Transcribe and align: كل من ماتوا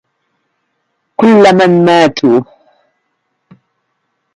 كل 1.17 1.43
من 1.57 1.85
ماتوا 1.85 2.41